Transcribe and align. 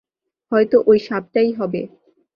হয়তো 0.51 0.77
ওই 0.87 0.99
সাপটাই 0.99 1.49
হবে। 1.53 1.81